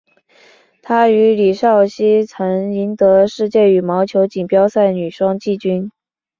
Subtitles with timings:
[0.81, 5.91] 她与李绍希曾赢得世界羽毛球锦标赛女双季军。